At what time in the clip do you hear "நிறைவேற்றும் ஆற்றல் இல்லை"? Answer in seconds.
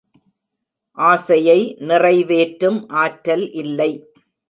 1.79-3.91